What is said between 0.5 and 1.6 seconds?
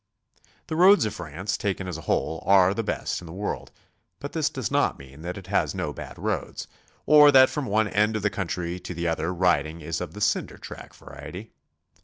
The roads of France,